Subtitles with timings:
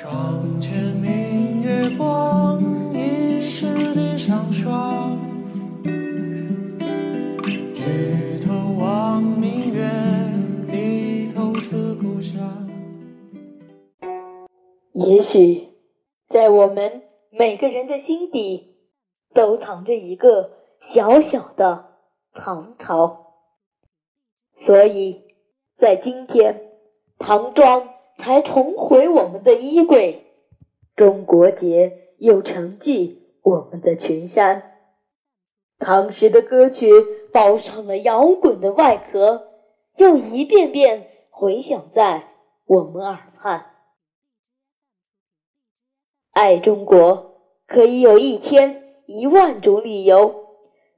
[0.00, 2.58] 床前明月光，
[2.94, 5.20] 疑是地上霜。
[7.74, 9.86] 举头望明月，
[10.70, 12.66] 低头思故乡。
[14.94, 15.68] 也许，
[16.30, 18.78] 在我们每个人的心底，
[19.34, 21.96] 都藏着一个小小的
[22.32, 23.34] 唐朝。
[24.56, 25.24] 所以，
[25.76, 26.70] 在今天，
[27.18, 27.86] 唐装
[28.20, 30.26] 才重回我们的衣柜，
[30.94, 34.76] 中国结又承继我们的群山。
[35.78, 36.90] 唐诗的歌曲
[37.32, 39.48] 包上了摇滚的外壳，
[39.96, 42.34] 又一遍遍回响在
[42.66, 43.70] 我们耳畔。
[46.32, 50.44] 爱中国可以有一千一万种理由，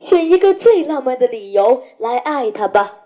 [0.01, 2.99] 选一个最浪漫的理由来爱它吧。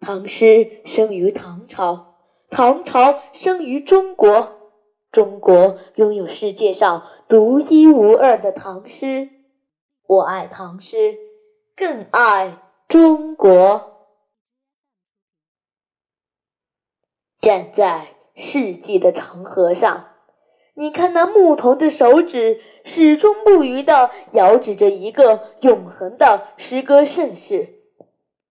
[0.00, 2.07] 唐诗生于唐朝，
[2.50, 4.52] 唐朝生于中国，
[5.12, 9.28] 中国拥有世界上独一无二的唐诗。
[10.06, 11.18] 我爱唐诗，
[11.76, 12.56] 更爱
[12.88, 13.94] 中国。
[17.40, 20.06] 站在世纪的长河上。
[20.74, 27.77] 你看，那牧童的手指始终不渝地遥指着一个永恒的诗歌盛世。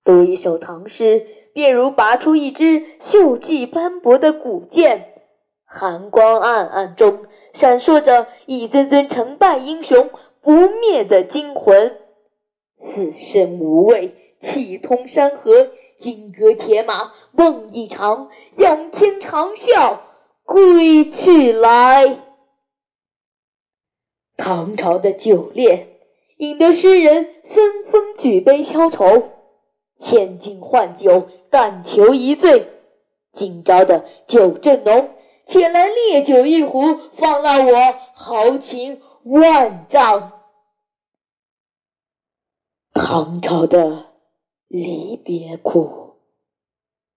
[0.07, 5.09] 读一首唐诗，便如拔出一支锈迹斑驳的古剑，
[5.65, 11.97] 寒光暗暗中闪烁着一尊尊成败英雄不灭的精魂。
[12.77, 19.97] 死生无畏，气通山河，金戈铁马，梦一场，仰天长啸。
[20.45, 22.19] 归去来。
[24.37, 25.99] 唐朝的酒烈，
[26.37, 29.31] 引得诗人纷纷举杯消愁。
[29.99, 32.67] 千金换酒，但求一醉。
[33.33, 35.11] 今朝的酒正浓，
[35.45, 36.81] 且来烈酒一壶，
[37.15, 37.73] 方让我
[38.13, 40.31] 豪情万丈。
[42.93, 44.07] 唐朝的
[44.67, 46.15] 离别苦，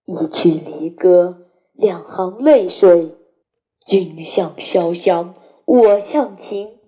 [0.05, 3.17] 一曲离歌，两行泪水。
[3.87, 6.79] 君向潇湘，我向秦。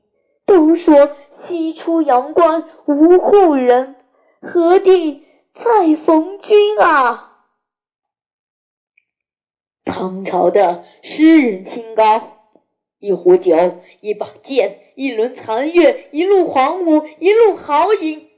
[0.44, 3.96] 都说西出阳关无故人，
[4.42, 7.28] 何地再逢君啊？
[9.84, 12.50] 唐朝的诗人清高，
[12.98, 18.30] 一壶酒，一把剑，一轮残月，一路狂舞，一路豪饮，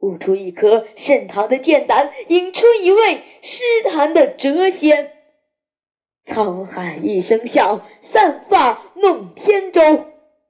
[0.00, 5.12] 悟出一颗盛唐的剑胆，引出一位诗坛的谪仙。
[6.26, 10.04] 沧海一声笑，散发弄扁舟。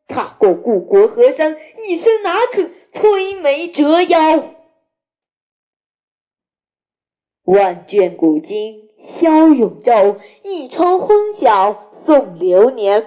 [0.09, 4.55] 踏过故国河山，一生哪肯摧眉折腰？
[7.49, 13.07] 万卷古今消永昼，一窗昏晓送流年。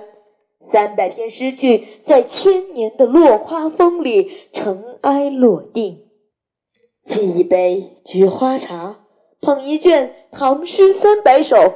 [0.63, 6.07] 三百篇诗句在千年的落花风里尘埃落定。
[7.05, 9.01] 沏一杯菊花茶，
[9.41, 11.73] 捧一卷唐诗三百首，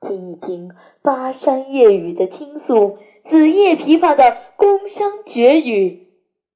[0.00, 0.70] 听一听
[1.02, 2.98] 巴山夜雨的倾诉。
[3.24, 6.06] 子夜琵琶的宫商角语，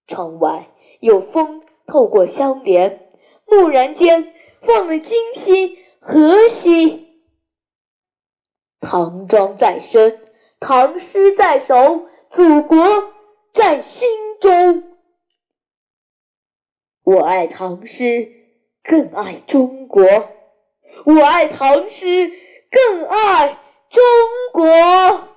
[0.06, 0.68] 窗外
[1.00, 3.08] 有风透过香帘，
[3.46, 4.31] 蓦然间
[4.66, 7.08] 放了今夕何夕。
[8.80, 10.20] 唐装在身，
[10.58, 13.12] 唐诗在手，祖国
[13.52, 14.08] 在心
[14.40, 14.84] 中。
[17.04, 18.32] 我爱唐诗，
[18.82, 20.04] 更爱中国。
[21.04, 22.30] 我爱唐诗，
[22.70, 23.58] 更爱
[23.90, 24.02] 中
[24.52, 25.31] 国。